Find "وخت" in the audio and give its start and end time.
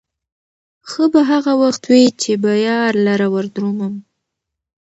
1.61-1.83